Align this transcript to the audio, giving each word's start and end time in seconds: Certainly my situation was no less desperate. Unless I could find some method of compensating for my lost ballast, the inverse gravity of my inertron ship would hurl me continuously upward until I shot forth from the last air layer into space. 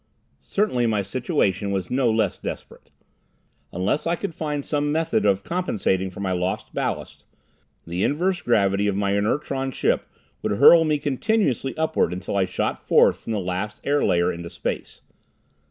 Certainly 0.39 0.87
my 0.87 1.03
situation 1.03 1.69
was 1.69 1.91
no 1.91 2.09
less 2.09 2.39
desperate. 2.39 2.89
Unless 3.71 4.07
I 4.07 4.15
could 4.15 4.33
find 4.33 4.65
some 4.65 4.91
method 4.91 5.27
of 5.27 5.43
compensating 5.43 6.09
for 6.09 6.21
my 6.21 6.31
lost 6.31 6.73
ballast, 6.73 7.27
the 7.85 8.03
inverse 8.03 8.41
gravity 8.41 8.87
of 8.87 8.95
my 8.95 9.11
inertron 9.11 9.71
ship 9.71 10.07
would 10.41 10.53
hurl 10.53 10.85
me 10.85 10.97
continuously 10.97 11.77
upward 11.77 12.13
until 12.13 12.35
I 12.35 12.45
shot 12.45 12.79
forth 12.83 13.19
from 13.19 13.33
the 13.33 13.39
last 13.39 13.79
air 13.83 14.03
layer 14.03 14.31
into 14.33 14.49
space. 14.49 15.01